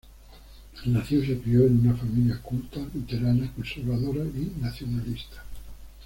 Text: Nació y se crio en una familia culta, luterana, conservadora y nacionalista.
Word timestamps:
Nació 0.87 1.23
y 1.23 1.27
se 1.27 1.37
crio 1.39 1.67
en 1.67 1.81
una 1.87 1.95
familia 1.95 2.39
culta, 2.41 2.79
luterana, 2.95 3.53
conservadora 3.53 4.23
y 4.25 4.51
nacionalista. 4.59 5.43